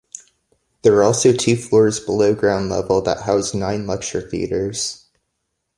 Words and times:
There 0.81 0.95
are 0.95 1.03
also 1.03 1.31
two 1.31 1.55
floors 1.55 1.99
below 1.99 2.33
ground 2.33 2.71
level 2.71 3.03
that 3.03 3.21
house 3.21 3.53
nine 3.53 3.85
lecture 3.85 4.27
theatres. 4.27 5.05